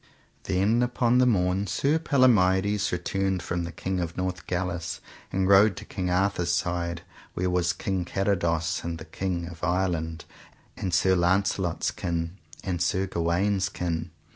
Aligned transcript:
Then 0.45 0.81
upon 0.81 1.19
the 1.19 1.27
morn 1.27 1.67
Sir 1.67 1.99
Palomides 1.99 2.91
returned 2.91 3.43
from 3.43 3.65
the 3.65 3.71
King 3.71 3.99
of 3.99 4.17
Northgalis, 4.17 4.99
and 5.31 5.47
rode 5.47 5.77
to 5.77 5.85
King 5.85 6.09
Arthur's 6.09 6.51
side, 6.51 7.03
where 7.35 7.51
was 7.51 7.71
King 7.71 8.03
Carados, 8.03 8.83
and 8.83 8.97
the 8.97 9.05
King 9.05 9.47
of 9.47 9.63
Ireland, 9.63 10.25
and 10.75 10.91
Sir 10.91 11.15
Launcelot's 11.15 11.91
kin, 11.91 12.35
and 12.63 12.81
Sir 12.81 13.05
Gawaine's 13.05 13.69
kin. 13.69 14.09